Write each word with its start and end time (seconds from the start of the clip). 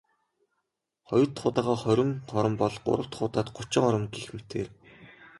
Хоёр 1.07 1.27
дахь 1.33 1.47
удаагаа 1.49 1.77
хорин 1.83 2.11
хором 2.33 2.53
бол.. 2.61 2.73
Гурав 2.85 3.07
дахь 3.09 3.23
удаад 3.27 3.47
гучин 3.55 3.81
хором 3.85 4.03
гэх 4.13 4.27
мэтээр. 4.35 4.67